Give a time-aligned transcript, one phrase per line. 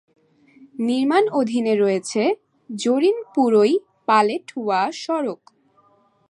[0.79, 2.35] নির্মাণ অধীনে রয়েছে
[2.69, 5.41] জোরিনপুরই-পালেটওয়া সড়ক।